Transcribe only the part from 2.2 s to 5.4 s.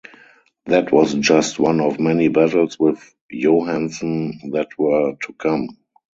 battles with Johanson that were to